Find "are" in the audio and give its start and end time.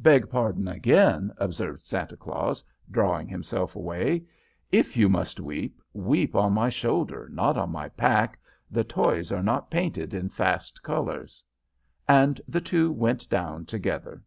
9.30-9.44